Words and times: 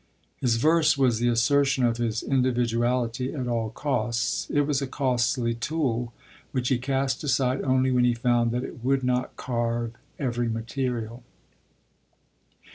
His 0.37 0.55
verse 0.55 0.97
was 0.97 1.19
the 1.19 1.27
assertion 1.27 1.85
of 1.85 1.97
his 1.97 2.23
individuality 2.23 3.35
at 3.35 3.47
all 3.47 3.69
costs; 3.69 4.49
it 4.49 4.61
was 4.61 4.81
a 4.81 4.87
costly 4.87 5.53
tool, 5.53 6.11
which 6.51 6.69
he 6.69 6.79
cast 6.79 7.23
aside 7.23 7.61
only 7.61 7.91
when 7.91 8.03
he 8.03 8.15
found 8.15 8.49
that 8.49 8.63
it 8.63 8.83
would 8.83 9.03
not 9.03 9.35
carve 9.35 9.91
every 10.17 10.49
material. 10.49 11.21